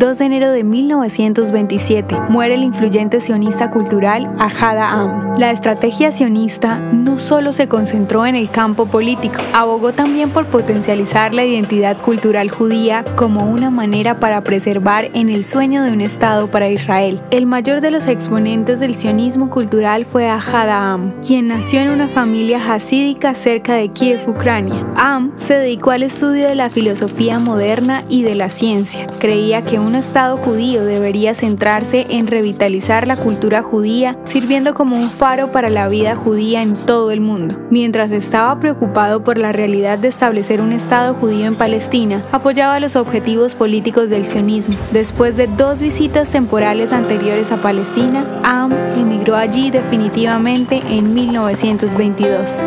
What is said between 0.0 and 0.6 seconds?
2 de enero